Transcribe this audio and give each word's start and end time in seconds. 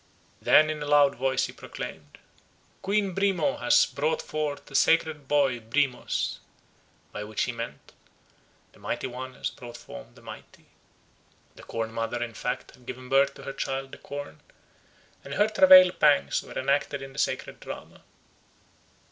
Then 0.41 0.71
in 0.71 0.81
a 0.81 0.87
loud 0.87 1.13
voice 1.13 1.45
he 1.45 1.53
proclaimed, 1.53 2.17
"Queen 2.81 3.13
Brimo 3.13 3.59
has 3.59 3.85
brought 3.85 4.19
forth 4.19 4.71
a 4.71 4.73
sacred 4.73 5.27
boy 5.27 5.59
Brimos," 5.59 6.39
by 7.11 7.23
which 7.23 7.43
he 7.43 7.51
meant, 7.51 7.91
"The 8.71 8.79
Mighty 8.79 9.05
One 9.05 9.35
has 9.35 9.51
brought 9.51 9.77
forth 9.77 10.15
the 10.15 10.23
Mighty." 10.23 10.65
The 11.53 11.61
corn 11.61 11.93
mother 11.93 12.23
in 12.23 12.33
fact 12.33 12.71
had 12.73 12.87
given 12.87 13.09
birth 13.09 13.35
to 13.35 13.43
her 13.43 13.53
child, 13.53 13.91
the 13.91 13.99
corn, 13.99 14.41
and 15.23 15.35
her 15.35 15.47
travail 15.47 15.91
pangs 15.91 16.41
were 16.41 16.57
enacted 16.57 17.03
in 17.03 17.13
the 17.13 17.19
sacred 17.19 17.59
drama. 17.59 18.01